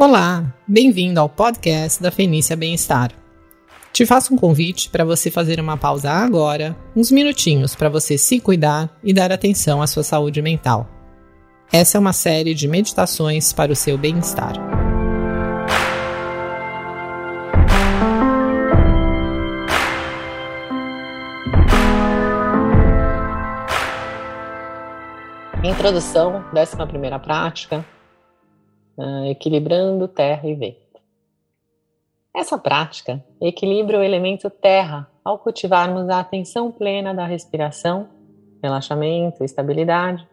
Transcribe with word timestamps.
Olá, 0.00 0.54
bem-vindo 0.64 1.18
ao 1.18 1.28
podcast 1.28 2.00
da 2.00 2.12
Fenícia 2.12 2.54
Bem-Estar. 2.54 3.10
Te 3.92 4.06
faço 4.06 4.32
um 4.32 4.36
convite 4.36 4.88
para 4.90 5.04
você 5.04 5.28
fazer 5.28 5.58
uma 5.58 5.76
pausa 5.76 6.08
agora, 6.08 6.76
uns 6.94 7.10
minutinhos 7.10 7.74
para 7.74 7.88
você 7.88 8.16
se 8.16 8.38
cuidar 8.38 8.96
e 9.02 9.12
dar 9.12 9.32
atenção 9.32 9.82
à 9.82 9.88
sua 9.88 10.04
saúde 10.04 10.40
mental. 10.40 10.88
Essa 11.72 11.98
é 11.98 12.00
uma 12.00 12.12
série 12.12 12.54
de 12.54 12.68
meditações 12.68 13.52
para 13.52 13.72
o 13.72 13.74
seu 13.74 13.98
bem-estar. 13.98 14.52
Introdução, 25.64 26.44
11 26.54 26.86
primeira 26.86 27.18
prática, 27.18 27.84
uh, 28.98 29.24
equilibrando 29.26 30.08
terra 30.08 30.46
e 30.48 30.54
vento. 30.54 31.00
Essa 32.34 32.58
prática 32.58 33.24
equilibra 33.40 33.98
o 33.98 34.02
elemento 34.02 34.50
terra 34.50 35.08
ao 35.24 35.38
cultivarmos 35.38 36.08
a 36.08 36.20
atenção 36.20 36.70
plena 36.70 37.14
da 37.14 37.24
respiração, 37.24 38.08
relaxamento, 38.62 39.44
estabilidade, 39.44 40.26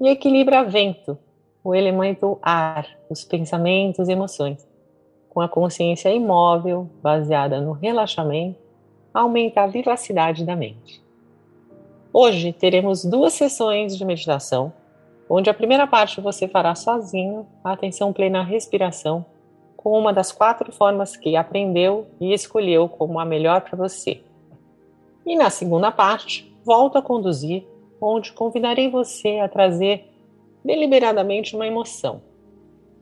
e 0.00 0.08
equilibra 0.08 0.64
vento, 0.64 1.16
o 1.62 1.74
elemento 1.74 2.38
ar, 2.42 2.88
os 3.08 3.24
pensamentos 3.24 4.08
e 4.08 4.12
emoções. 4.12 4.66
Com 5.28 5.40
a 5.40 5.48
consciência 5.48 6.10
imóvel, 6.10 6.90
baseada 7.00 7.60
no 7.60 7.72
relaxamento, 7.72 8.58
aumenta 9.14 9.62
a 9.62 9.66
vivacidade 9.66 10.44
da 10.44 10.56
mente. 10.56 11.02
Hoje 12.12 12.52
teremos 12.52 13.04
duas 13.04 13.32
sessões 13.32 13.96
de 13.96 14.04
meditação 14.04 14.72
onde 15.28 15.48
a 15.48 15.54
primeira 15.54 15.86
parte 15.86 16.20
você 16.20 16.46
fará 16.46 16.74
sozinho 16.74 17.46
a 17.64 17.72
atenção 17.72 18.12
plena 18.12 18.40
à 18.40 18.42
respiração, 18.42 19.24
com 19.76 19.98
uma 19.98 20.12
das 20.12 20.30
quatro 20.30 20.70
formas 20.72 21.16
que 21.16 21.34
aprendeu 21.34 22.06
e 22.20 22.32
escolheu 22.32 22.88
como 22.88 23.18
a 23.18 23.24
melhor 23.24 23.62
para 23.62 23.76
você. 23.76 24.22
E 25.26 25.36
na 25.36 25.50
segunda 25.50 25.90
parte, 25.90 26.52
volto 26.64 26.98
a 26.98 27.02
conduzir, 27.02 27.66
onde 28.00 28.32
convidarei 28.32 28.90
você 28.90 29.38
a 29.38 29.48
trazer 29.48 30.08
deliberadamente 30.64 31.56
uma 31.56 31.66
emoção, 31.66 32.22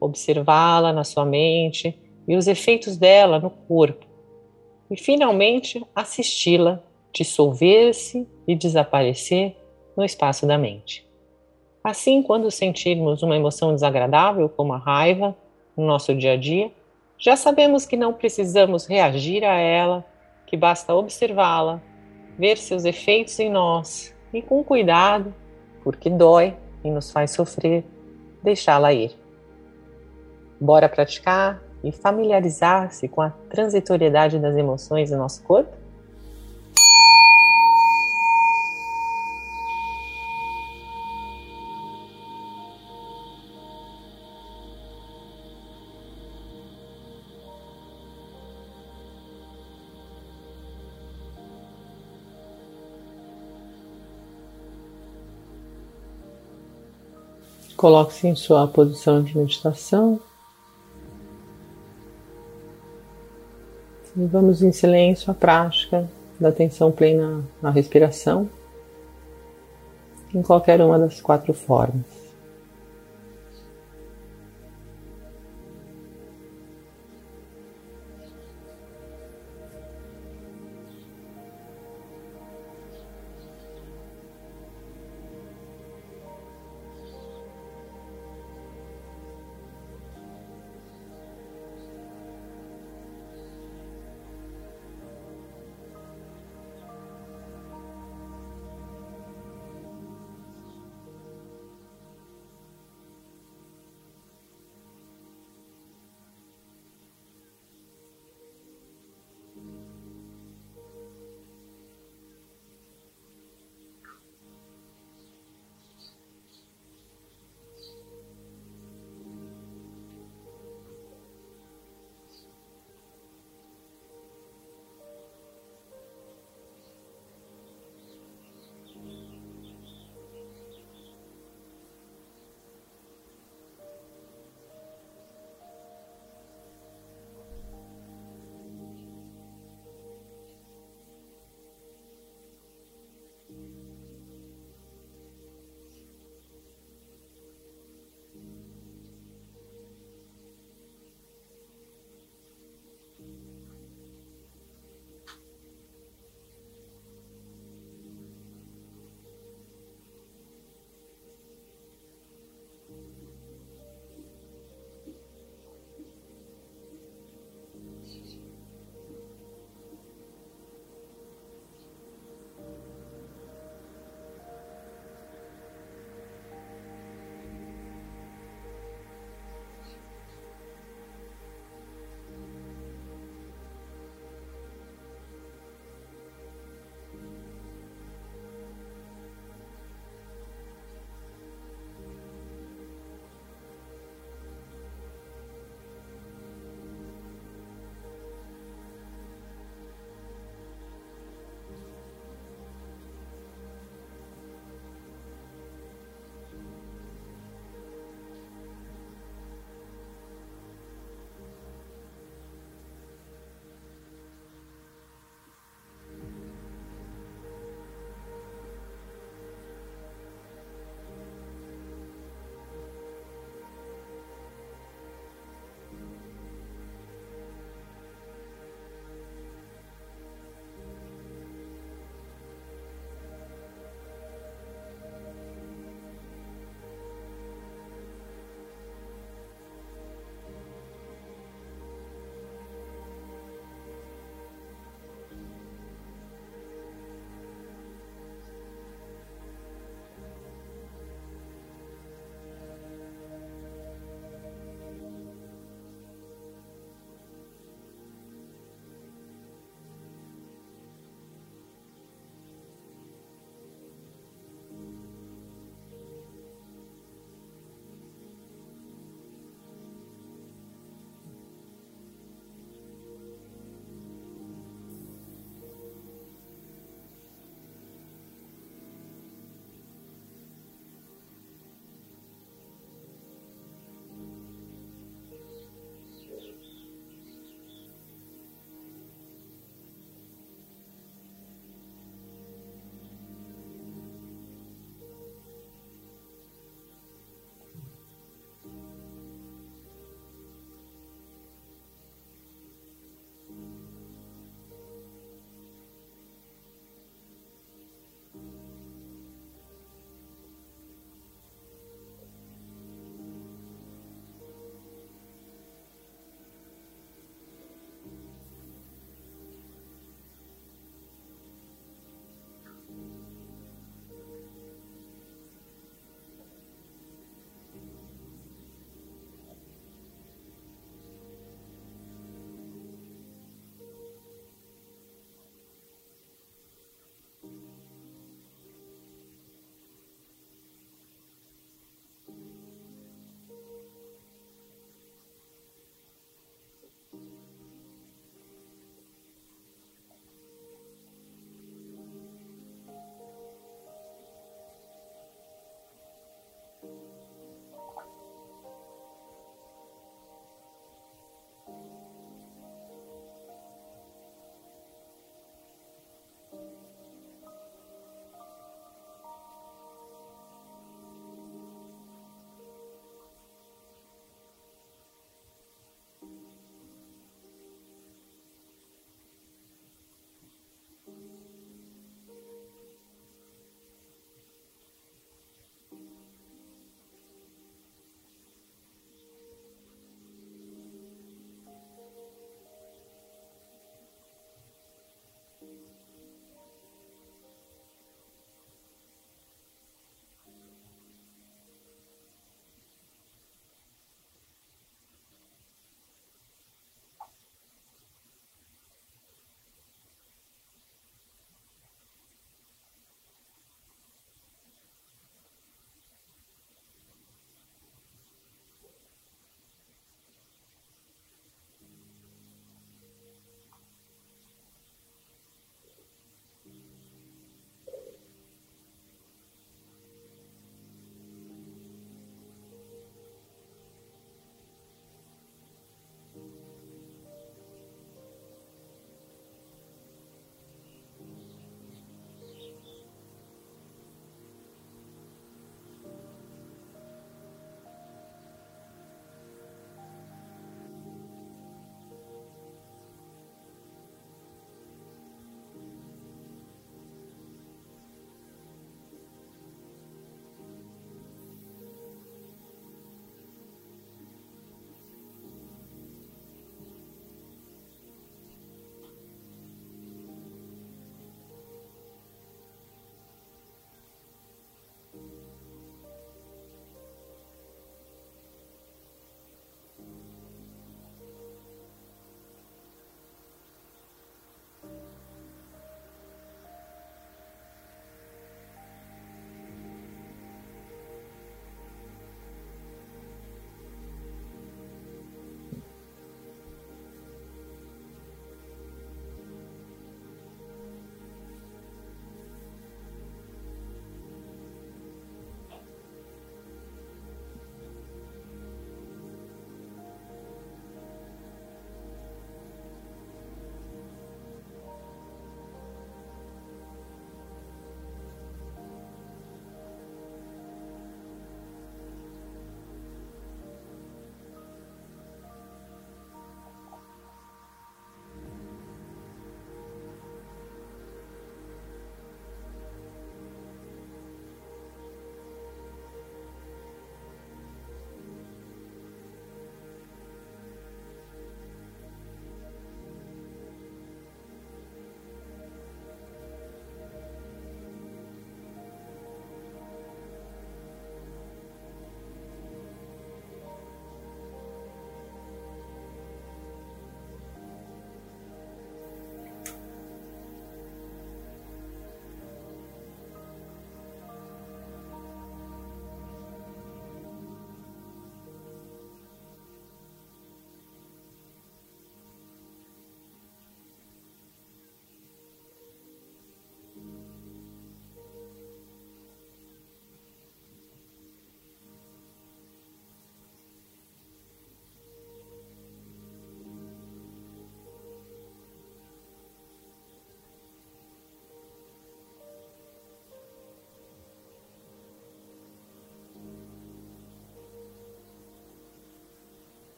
observá-la 0.00 0.92
na 0.92 1.04
sua 1.04 1.24
mente 1.24 1.98
e 2.26 2.36
os 2.36 2.46
efeitos 2.46 2.96
dela 2.96 3.38
no 3.38 3.50
corpo, 3.50 4.06
e 4.90 4.96
finalmente 4.96 5.84
assisti-la 5.94 6.82
dissolver-se 7.12 8.28
e 8.46 8.54
desaparecer 8.54 9.56
no 9.96 10.04
espaço 10.04 10.46
da 10.46 10.58
mente. 10.58 11.05
Assim, 11.86 12.20
quando 12.20 12.50
sentirmos 12.50 13.22
uma 13.22 13.36
emoção 13.36 13.72
desagradável, 13.72 14.48
como 14.48 14.72
a 14.72 14.76
raiva, 14.76 15.36
no 15.76 15.86
nosso 15.86 16.12
dia 16.12 16.32
a 16.32 16.36
dia, 16.36 16.68
já 17.16 17.36
sabemos 17.36 17.86
que 17.86 17.96
não 17.96 18.12
precisamos 18.12 18.86
reagir 18.86 19.44
a 19.44 19.54
ela, 19.54 20.04
que 20.48 20.56
basta 20.56 20.92
observá-la, 20.92 21.80
ver 22.36 22.58
seus 22.58 22.84
efeitos 22.84 23.38
em 23.38 23.48
nós 23.48 24.12
e, 24.34 24.42
com 24.42 24.64
cuidado, 24.64 25.32
porque 25.84 26.10
dói 26.10 26.56
e 26.82 26.90
nos 26.90 27.12
faz 27.12 27.30
sofrer, 27.30 27.84
deixá-la 28.42 28.92
ir. 28.92 29.12
Bora 30.60 30.88
praticar 30.88 31.62
e 31.84 31.92
familiarizar-se 31.92 33.06
com 33.06 33.22
a 33.22 33.30
transitoriedade 33.48 34.40
das 34.40 34.56
emoções 34.56 35.12
em 35.12 35.16
nosso 35.16 35.40
corpo? 35.44 35.70
Coloque-se 57.76 58.26
em 58.26 58.34
sua 58.34 58.66
posição 58.66 59.22
de 59.22 59.36
meditação. 59.36 60.18
E 64.16 64.24
vamos 64.24 64.62
em 64.62 64.72
silêncio 64.72 65.30
a 65.30 65.34
prática 65.34 66.08
da 66.40 66.48
atenção 66.48 66.90
plena 66.90 67.44
na 67.60 67.70
respiração, 67.70 68.48
em 70.34 70.42
qualquer 70.42 70.80
uma 70.80 70.98
das 70.98 71.20
quatro 71.20 71.52
formas. 71.52 72.25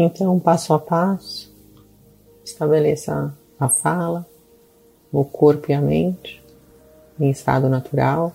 Então, 0.00 0.38
passo 0.38 0.72
a 0.72 0.78
passo, 0.78 1.52
estabeleça 2.44 3.36
a 3.58 3.68
fala, 3.68 4.24
o 5.10 5.24
corpo 5.24 5.72
e 5.72 5.74
a 5.74 5.80
mente 5.80 6.40
em 7.18 7.28
estado 7.30 7.68
natural. 7.68 8.32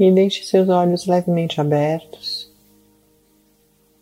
E 0.00 0.10
deixe 0.10 0.44
seus 0.44 0.70
olhos 0.70 1.06
levemente 1.06 1.60
abertos, 1.60 2.50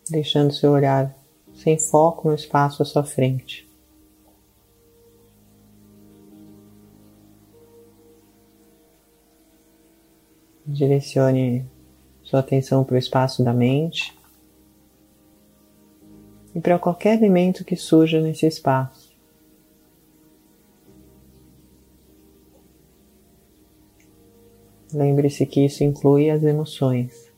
deixando 0.09 0.53
seu 0.53 0.71
olhar 0.71 1.13
sem 1.53 1.77
foco 1.77 2.29
no 2.29 2.35
espaço 2.35 2.81
à 2.81 2.85
sua 2.85 3.03
frente. 3.03 3.69
Direcione 10.65 11.65
sua 12.23 12.39
atenção 12.39 12.85
para 12.85 12.95
o 12.95 12.97
espaço 12.97 13.43
da 13.43 13.53
mente 13.53 14.17
e 16.55 16.61
para 16.61 16.79
qualquer 16.79 17.17
elemento 17.17 17.65
que 17.65 17.75
surja 17.75 18.21
nesse 18.21 18.45
espaço. 18.45 19.08
Lembre-se 24.99 25.45
que 25.45 25.63
isso 25.63 25.81
inclui 25.81 26.29
as 26.29 26.43
emoções. 26.43 27.31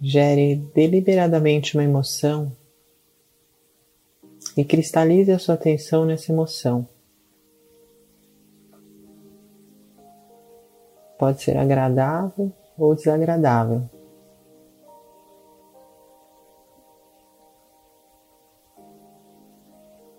Gere 0.00 0.56
deliberadamente 0.74 1.76
uma 1.76 1.84
emoção 1.84 2.50
e 4.56 4.64
cristalize 4.64 5.30
a 5.30 5.38
sua 5.38 5.56
atenção 5.56 6.06
nessa 6.06 6.32
emoção. 6.32 6.88
Pode 11.18 11.42
ser 11.42 11.58
agradável 11.58 12.50
ou 12.78 12.94
desagradável. 12.94 13.90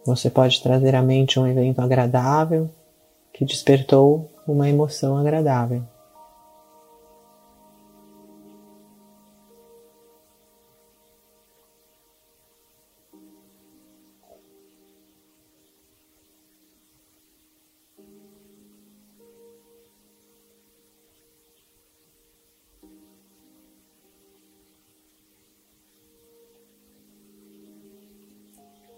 Você 0.07 0.29
pode 0.29 0.63
trazer 0.63 0.95
à 0.95 1.01
mente 1.01 1.37
um 1.37 1.45
evento 1.45 1.81
agradável 1.81 2.69
que 3.33 3.43
despertou 3.43 4.31
uma 4.47 4.69
emoção 4.69 5.17
agradável. 5.17 5.83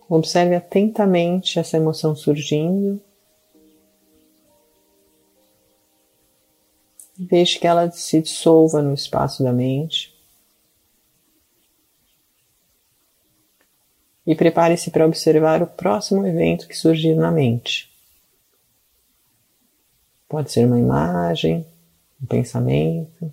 Observe 0.10 0.56
atentamente 0.56 1.60
essa 1.60 1.78
emoção 1.78 2.16
surgindo. 2.16 3.00
Deixe 7.16 7.60
que 7.60 7.68
ela 7.68 7.92
se 7.92 8.20
dissolva 8.20 8.82
no 8.82 8.96
espaço 8.96 9.44
da 9.44 9.54
mente. 9.54 10.12
E 14.26 14.34
prepare-se 14.34 14.90
para 14.90 15.06
observar 15.06 15.62
o 15.62 15.68
próximo 15.68 16.26
evento 16.26 16.68
que 16.68 16.76
surgir 16.76 17.14
na 17.14 17.32
mente. 17.32 17.92
Pode 20.28 20.52
ser 20.52 20.66
uma 20.66 20.80
imagem, 20.80 21.66
um 22.22 22.26
pensamento. 22.26 23.32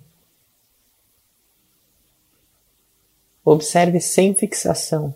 Observe 3.43 3.99
sem 3.99 4.35
fixação. 4.35 5.15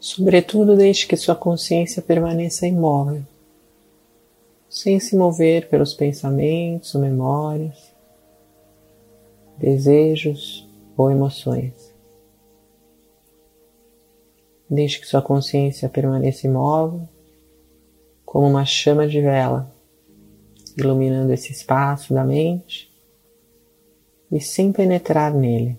Sobretudo, 0.00 0.78
deixe 0.78 1.06
que 1.06 1.14
sua 1.14 1.36
consciência 1.36 2.00
permaneça 2.00 2.66
imóvel, 2.66 3.22
sem 4.66 4.98
se 4.98 5.14
mover 5.14 5.68
pelos 5.68 5.92
pensamentos 5.92 6.94
memórias, 6.94 7.92
desejos 9.58 10.66
ou 10.96 11.10
emoções. 11.10 11.94
Deixe 14.70 14.98
que 14.98 15.06
sua 15.06 15.20
consciência 15.20 15.86
permaneça 15.86 16.46
imóvel, 16.46 17.06
como 18.24 18.46
uma 18.46 18.64
chama 18.64 19.06
de 19.06 19.20
vela, 19.20 19.70
iluminando 20.78 21.30
esse 21.34 21.52
espaço 21.52 22.14
da 22.14 22.24
mente 22.24 22.90
e 24.32 24.40
sem 24.40 24.72
penetrar 24.72 25.34
nele. 25.34 25.76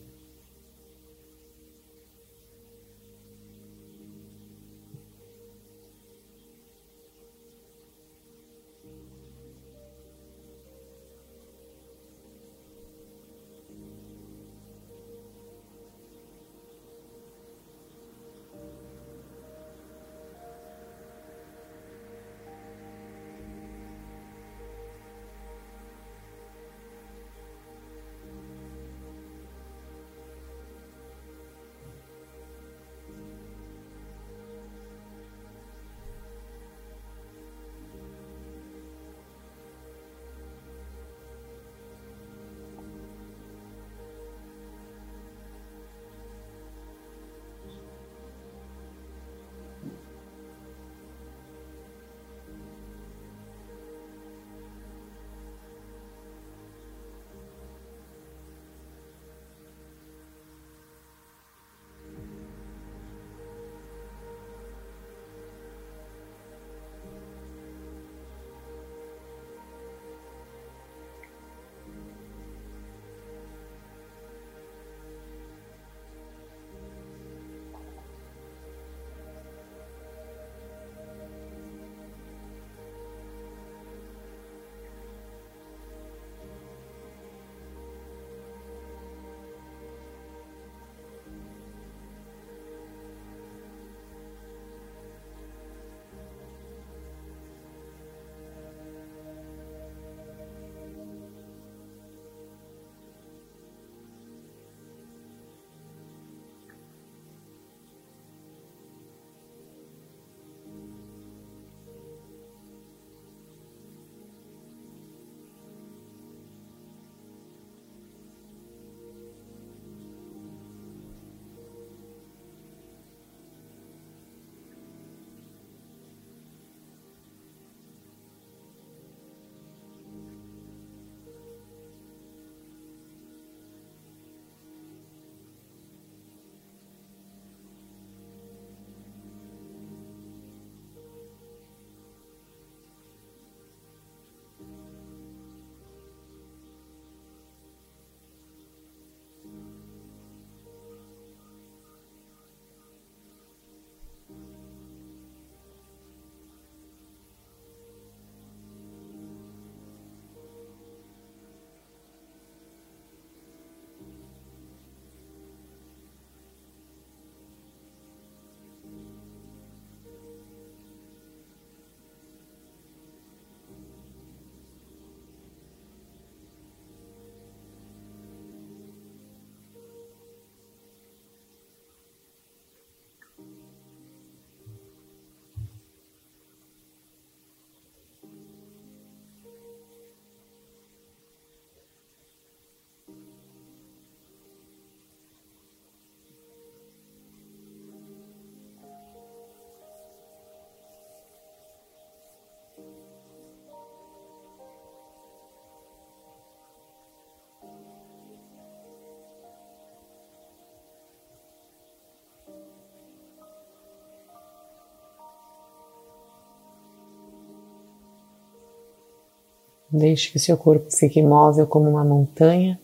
Deixe 219.92 220.32
que 220.32 220.40
seu 220.40 220.58
corpo 220.58 220.90
fique 220.90 221.20
imóvel 221.20 221.68
como 221.68 221.90
uma 221.90 222.04
montanha 222.04 222.80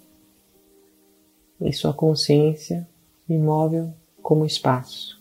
e 1.62 1.72
sua 1.72 1.94
consciência 1.94 2.88
imóvel 3.30 3.94
como 4.22 4.46
espaço. 4.46 5.18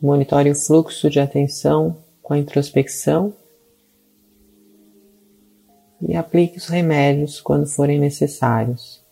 Monitore 0.00 0.50
o 0.50 0.54
fluxo 0.54 1.10
de 1.10 1.18
atenção 1.18 1.96
com 2.22 2.34
a 2.34 2.38
introspecção 2.38 3.34
e 6.00 6.14
aplique 6.14 6.58
os 6.58 6.68
remédios 6.68 7.40
quando 7.40 7.66
forem 7.66 7.98
necessários. 7.98 9.02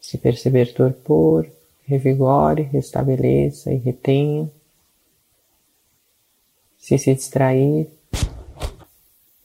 Se 0.00 0.16
perceber 0.16 0.72
torpor, 0.72 1.46
revigore, 1.84 2.62
restabeleça 2.62 3.72
e 3.72 3.76
retenha. 3.76 4.50
Se 6.86 6.96
se 6.98 7.12
distrair, 7.12 7.90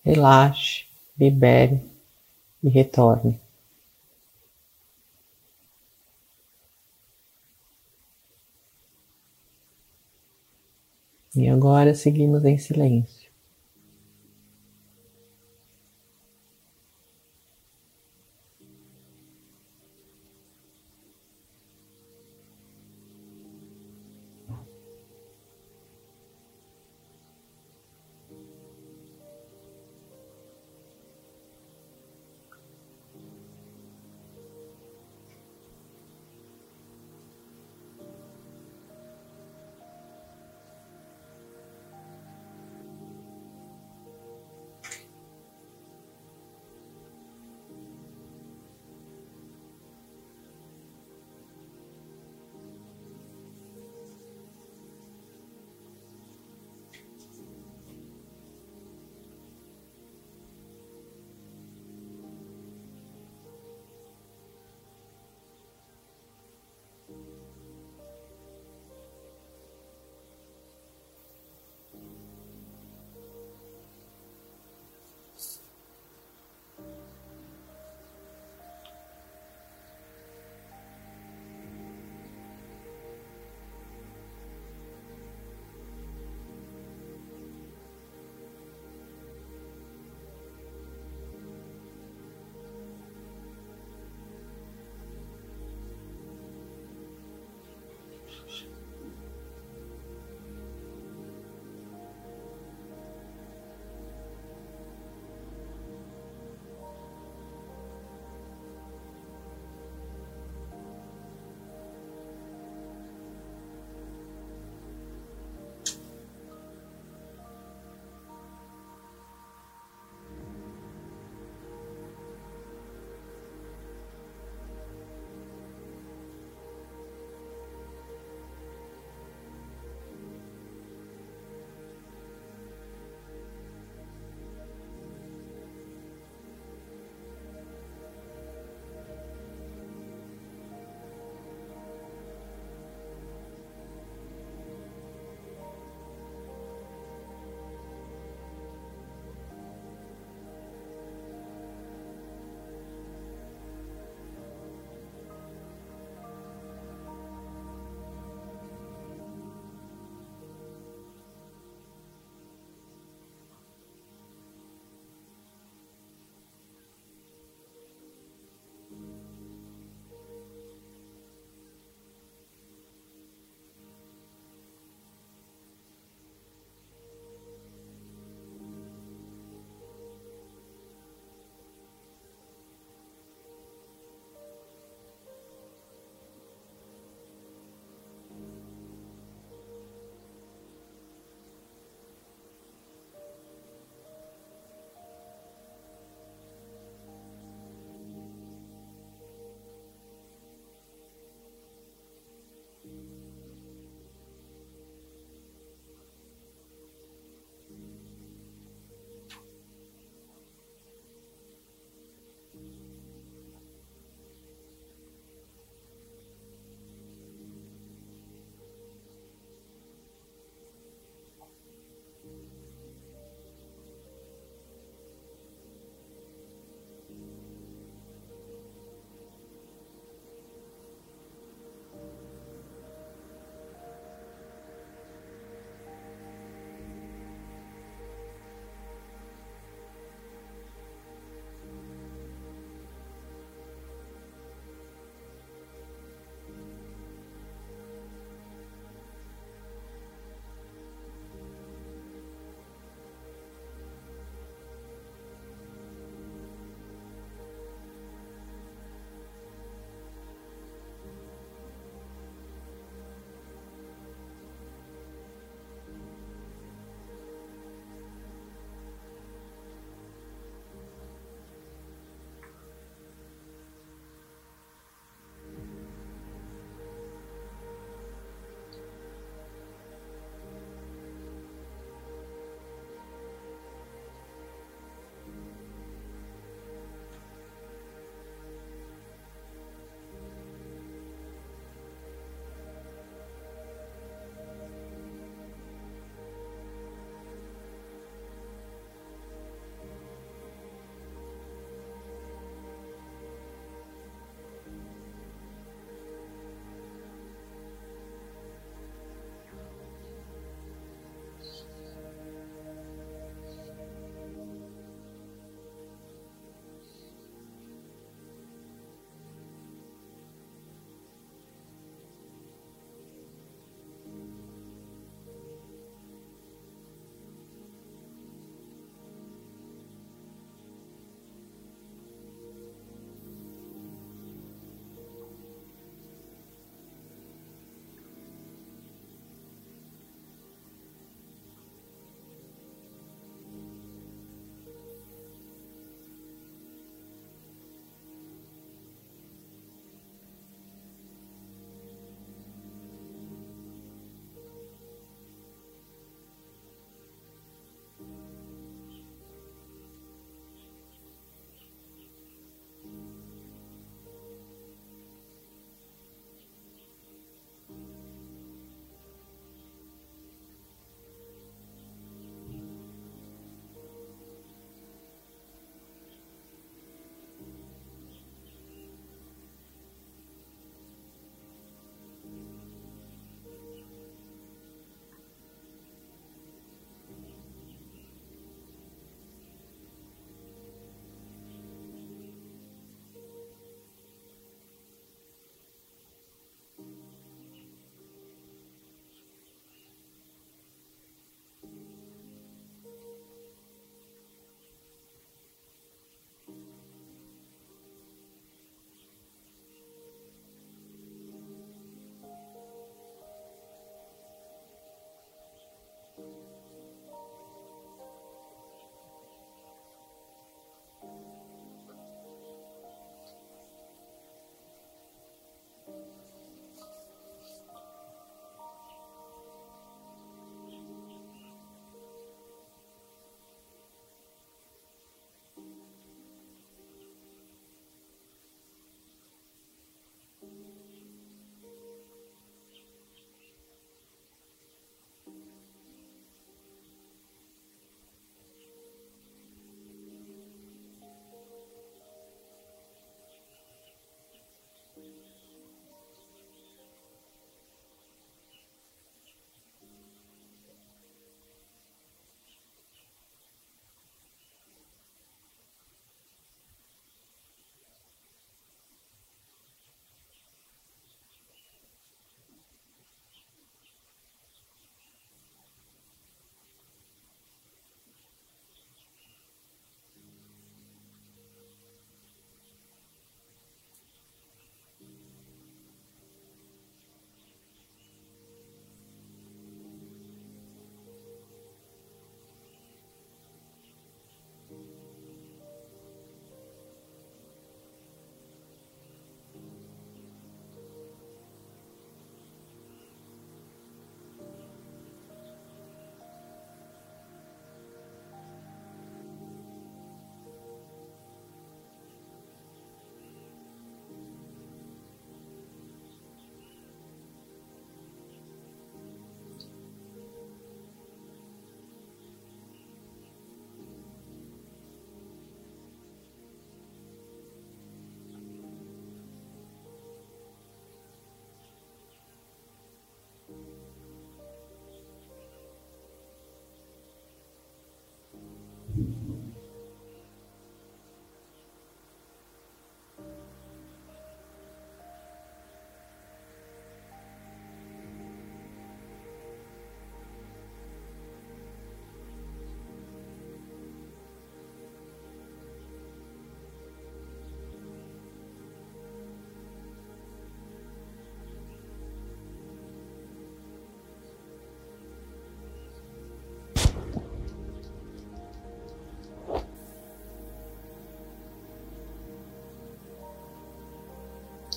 relaxe, 0.05 0.85
libere 1.17 1.81
e 2.61 2.69
retorne. 2.69 3.39
E 11.35 11.49
agora 11.49 11.95
seguimos 11.95 12.45
em 12.45 12.59
silêncio. 12.59 13.30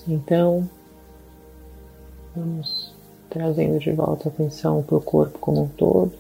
Então, 0.06 0.68
vamos 2.36 2.94
trazendo 3.30 3.78
de 3.78 3.90
volta 3.92 4.28
a 4.28 4.32
atenção 4.32 4.82
para 4.82 4.96
o 4.96 5.00
corpo 5.00 5.38
como 5.38 5.62
um 5.62 5.68
todo. 5.68 6.12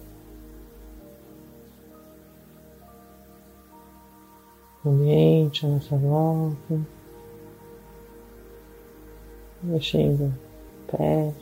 O 4.82 4.88
ambiente, 4.88 5.66
a 5.66 5.68
nossa 5.68 5.96
volta. 5.96 6.80
Mexendo 9.62 10.34
pés, 10.86 11.34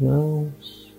mãos, 0.00 0.92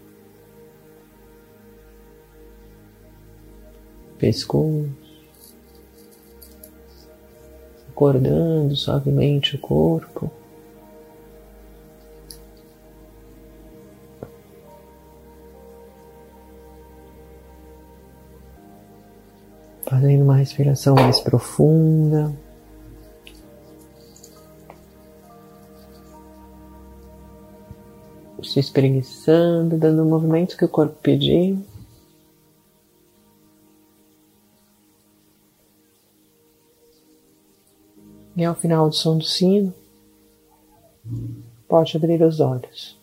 pescoço 4.18 5.07
acordando 7.98 8.76
suavemente 8.76 9.56
o 9.56 9.60
corpo. 9.60 10.30
Fazendo 19.84 20.24
uma 20.24 20.36
respiração 20.36 20.94
mais 20.94 21.20
profunda. 21.20 22.32
Se 28.44 28.60
espreguiçando, 28.60 29.76
dando 29.76 30.04
o 30.04 30.06
movimento 30.06 30.56
que 30.56 30.66
o 30.66 30.70
corpo 30.70 30.96
pedir. 31.02 31.58
E 38.38 38.46
ao 38.46 38.56
final 38.56 38.88
do 38.88 38.96
som 38.96 39.18
do 39.18 39.24
sino, 39.26 39.74
pode 41.68 41.98
abrir 41.98 42.22
os 42.22 42.40
olhos. 42.40 42.97